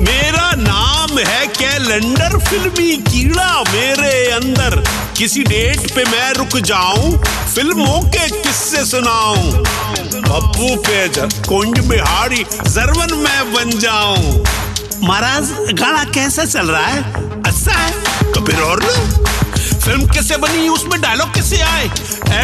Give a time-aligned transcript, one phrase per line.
[0.00, 4.76] मेरा नाम है कैलेंडर फिल्मी कीड़ा मेरे अंदर।
[5.18, 7.16] किसी डेट पे मैं रुक जाऊँ,
[7.54, 9.52] फ़िल्मों के किस्से सुनाऊं।
[10.22, 11.06] पप्पू पे
[11.48, 14.44] कुंज बिहारी, जरवन मैं बन जाऊँ।
[15.02, 17.02] महाराज, गाना कैसा चल रहा है?
[17.42, 18.32] अच्छा है?
[18.32, 18.84] तो फिर और
[19.84, 21.84] फ़िल्म कैसे बनी, उसमें डायलॉग कैसे आए?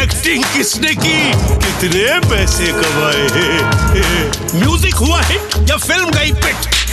[0.01, 1.19] एक्टिंग किसने की?
[1.65, 3.27] कितने पैसे कमाए
[4.55, 6.75] म्यूज़िक हुआ हिट या फ़िल्म गई पिट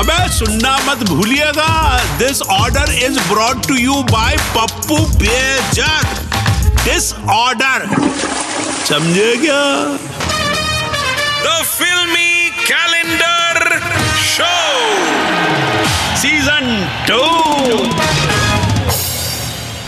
[0.00, 1.72] अबे सुनना मत भूलिएगा।
[2.18, 6.06] This order is brought to you by Pappu badger
[6.84, 7.86] this order
[8.88, 9.60] समझे क्या?
[11.44, 13.80] The filmy calendar
[14.28, 14.54] show
[16.22, 16.72] season
[17.08, 17.22] two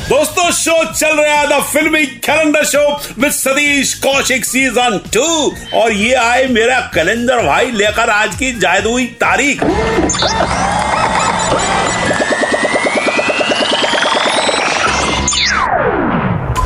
[0.09, 2.81] दोस्तों शो चल रहा है the filmy calendar show
[3.19, 5.23] with Satish Kaushik season two
[5.81, 9.63] और ये आए मेरा कैलेंडर भाई लेकर आज की जादुई तारीख।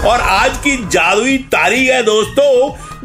[0.04, 2.50] और आज की जादुई तारीख है दोस्तों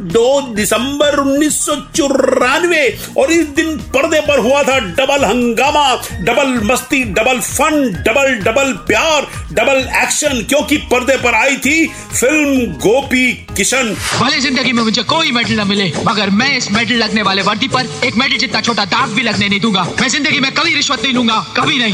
[0.00, 2.86] दो दिसंबर उन्नीस सौ चौरानवे
[3.18, 5.84] और इस दिन पर्दे पर हुआ था डबल हंगामा
[6.22, 7.74] डबल मस्ती डबल फन
[8.06, 14.72] डबल डबल प्यार डबल एक्शन क्योंकि पर्दे पर आई थी फ़िल्म गोपी किशन। भले ज़िंदगी
[14.72, 18.16] में मुझे कोई मेडल न मिले मगर मैं इस मेडल लगने वाले वर्दी पर एक
[18.16, 21.38] मेडल जितना छोटा दाग भी लगने नहीं दूँगा। मैं ज़िंदगी में कभी रिश्वत नहीं लूँगा
[21.56, 21.92] कभी नहीं।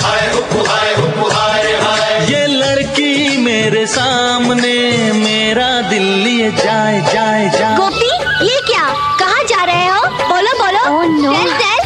[2.30, 2.46] ये
[2.90, 4.76] लड़की मेरे सामने
[5.12, 8.10] मेरा दिल लिए जाए जाए जाए। गोपी
[8.46, 8.84] ये क्या?
[9.18, 10.00] कहाँ जा रहे हो?
[10.28, 11.34] बोलो बोलो। Oh, no.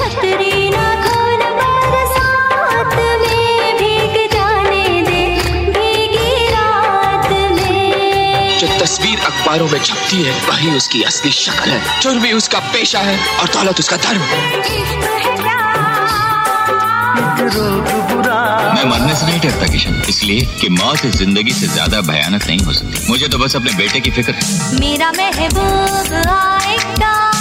[0.01, 5.23] कतरीना खून बरसात में भीग जाने दे
[5.77, 12.21] भीगी रात में। जो तस्वीर अखबारों में छपती है वही उसकी असली शक्ल है। जुर्म
[12.21, 14.23] भी उसका पेशा है और दौलत उसका धर्म।
[18.85, 22.73] मैं मरने से नहीं डरता किशन, इसलिए कि मौत ज़िंदगी से ज़्यादा भयानक नहीं हो
[22.73, 27.34] सकती। मुझे तो बस अपने बेटे की फ़िक्र है। मेरा महबूब आएगा।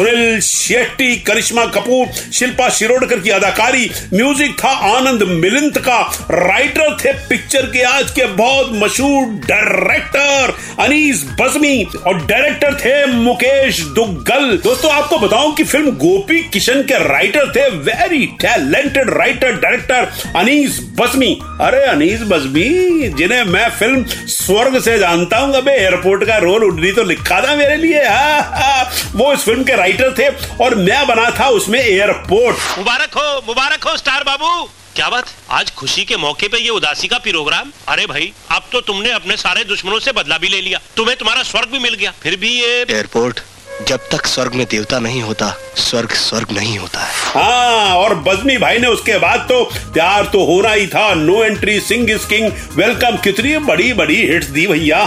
[0.00, 5.98] सुनील शेट्टी करिश्मा कपूर शिल्पा शिरोडकर की अदाकारी म्यूज़िक था आनंद मिलिंद का
[6.30, 10.52] राइटर थे पिक्चर के आज के बहुत मशहूर डायरेक्टर
[10.84, 17.02] अनीस बजमी और डायरेक्टर थे मुकेश दुग्गल। दोस्तों आपको बताऊँ कि फ़िल्म गोपी किशन के
[17.04, 21.32] राइटर थे very talented writer director Anees Bazmee.
[21.60, 26.92] अरे अनीस बजमी जिन्हें मैं फ़िल्म स्वर्ग से जानता हूँ अबे एयरपोर्ट का रोल उड़नी
[26.92, 30.28] तो लिखा था मेरे लिए हाँ, हाँ, वो इस फ़िल्म के राइटर थे
[30.64, 35.24] और मैं बना था उसमें एयरपोर्ट मुबारक हो मुबारक हो स्टार बाबू। क्या बात?
[35.50, 39.36] आज खुशी के मौके पे ये उदासी का प्रोग्राम अरे भाई अब तो तुमने अपने
[39.36, 42.50] सारे दुश्मनों से बदला भी ले लिया। तुम्हें तुम्हारा स्वर्ग भी मिल गया। फिर भी
[42.60, 43.40] ये एयरपोर्ट
[43.88, 45.46] जब तक स्वर्ग में देवता नहीं होता,
[45.78, 49.62] स्वर्ग स्वर्ग नहीं होता है। हाँ और बजमी भाई ने उसके बाद तो
[49.94, 54.46] प्यार तो होना ही था। No entry Singh is king welcome कितनी बड़ी बड़ी हिट्स
[54.48, 54.98] दी भैया।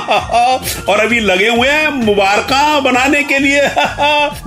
[0.89, 3.61] और अभी लगे हुए हैं मुबारका बनाने के लिए।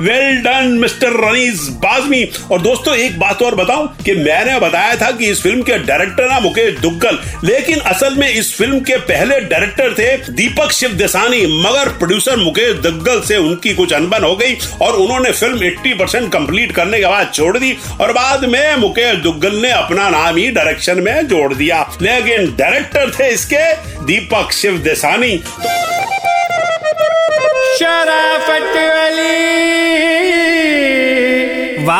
[0.00, 5.10] Well done mister Anees Bazmee और दोस्तों, एक बात और बताऊँ कि मैंने बताया था
[5.10, 9.40] कि इस फ़िल्म के डायरेक्टर ना मुकेश दुग्गल। लेकिन असल में इस फ़िल्म के पहले
[9.42, 14.56] डायरेक्टर थे दीपक शिव देसानी मगर प्रोड्यूसर मुकेश दुग्गल से उनकी कुछ अनबन हो गई
[14.82, 19.18] और उन्होंने फ़िल्म 80 परसेंट कंप्लीट करने के बाद छोड़ दी और बाद में मुकेश
[19.18, 23.72] दुग्गल ने अपना नाम ही डायरेक्शन में जोड़ दिया। लेकिन डायरेक्टर थे इसके
[24.04, 26.05] दीपक शिव देसानी शराफत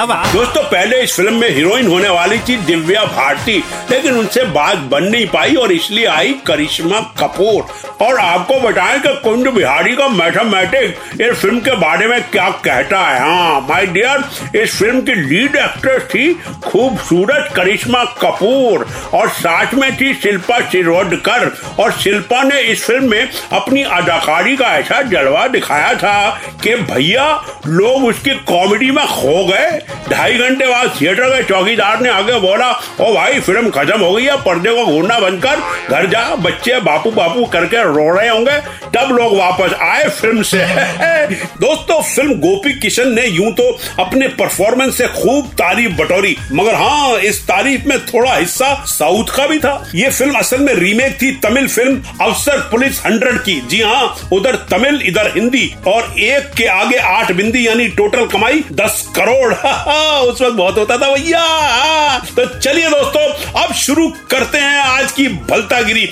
[0.06, 3.56] वाह दोस्तों, पहले इस फ़िल्म में हीरोइन होने वाली थी दिव्या भारती,
[3.90, 9.14] लेकिन उनसे बात बन नहीं पाई और इसलिए आई करिश्मा कपूर। और आपको बताएँ कि
[9.24, 14.58] कुंड बिहारी का मैथमेटिक इस फ़िल्म के बारे में क्या कहता है। हाँ माय डियर
[14.62, 16.32] इस फ़िल्म की लीड एक्ट्रेस थी
[16.64, 21.50] खूबसूरत करिश्मा कपूर और साथ में थी शिल्पा शिरोडकर।
[21.80, 26.16] और शिल्पा ने इस फ़िल्म में अपनी अदाकारी का ऐसा जलवा दिखाया था
[26.62, 27.26] कि भैया,
[27.66, 29.78] लोग उसकी कॉमेडी में खो गए।
[30.10, 32.70] ढाई घंटे बाद थिएटर के चौकीदार ने आगे बोला,
[33.00, 35.56] ओ भाई, फ़िल्म खत्म हो गई है, पर्दे को घूरना बंद कर,
[35.90, 38.58] घर जा, बच्चे, बापू बापू करके रो रहे होंगे,
[38.94, 40.58] तब लोग वापस आए फ़िल्म से.
[41.60, 47.18] दोस्तों, फ़िल्म गोपी किशन ने यूँ तो अपने परफॉर्मेंस से खूब तारीफ़ बटोरी, मगर हाँ
[47.18, 51.32] इस तारीफ़ में थोड़ा हिस्सा साउथ का भी था। ये फ़िल्म असल में रीमेक थी
[51.32, 56.66] तमिल फ़िल्म अफसर पुलिस हंड्रेड की। जी हाँ उधर तमिल, इधर हिंदी, और एक के
[56.66, 59.54] आगे आठ बिंदी, यानी टोटल कमाई दस करोड़।
[59.88, 61.44] उस वक्त बहुत होता था भैया।
[62.36, 66.06] तो चलिए दोस्तों अब शुरू करते हैं आज की भलतागिरी।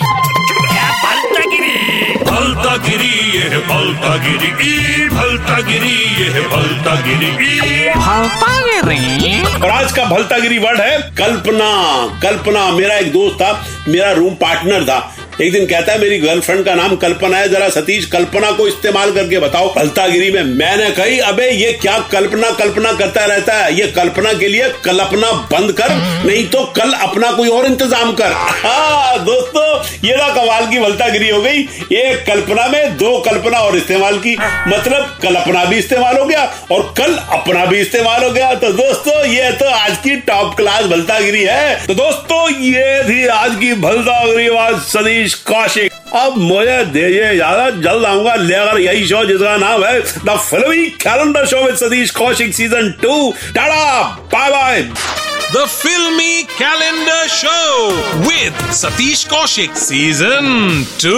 [2.25, 3.39] भलतागिरी?
[3.39, 7.27] ये है भलतागिरी। ई भलतागिरी ये है भलतागिरी।
[9.27, 11.71] ई और आज का भलतागिरी वर्ड है कल्पना।
[12.23, 13.53] कल्पना मेरा एक दोस्त था
[13.89, 14.99] मेरा रूम पार्टनर था।
[15.35, 19.13] एक दिन कहता है, मेरी गर्लफ्रेंड का नाम कल्पना है, जरा सतीश, कल्पना को इस्तेमाल
[19.13, 23.73] करके बताओ। भलतागिरी में मैंने कही, अबे, ये क्या कल्पना कल्पना करता रहता है?
[23.75, 25.95] ये कल्पना के लिए कल्पना बंद कर,
[26.27, 29.65] नहीं तो कल अपना कोई और इंतज़ाम कर। हाँ दोस्तों,
[30.05, 31.61] ये ना कमाल की भलतागिरी हो गई।
[31.95, 34.37] एक कल्पना में दो कल्पना और इस्तेमाल की
[34.69, 39.25] मतलब कल्पना भी इस्तेमाल हो गया और कल अपना भी इस्तेमाल हो गया। तो दोस्तों,
[39.27, 44.49] ये तो आज की टॉप क्लास भलतागिरी है। तो दोस्तों, ये थी आज की भलतागिरी
[44.49, 44.81] आवाज़
[45.25, 50.37] सतीश कौशिक। अब मुझे दीजिए ज़्यादा जल्द आऊँगा लेकर यही शो जिसका नाम है the
[50.41, 54.03] filmy calendar show with Satish Kaushik season two tata
[54.35, 54.83] bye bye
[55.55, 57.89] the filmy calendar show
[58.29, 61.17] with Satish Kaushik season two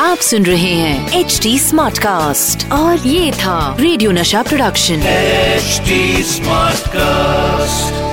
[0.00, 6.22] आप सुन रहे हैं एच डी स्मार्ट कास्ट और ये था रेडियो नशा प्रोडक्शन एचडी
[6.32, 8.03] स्मार्ट Smartcast.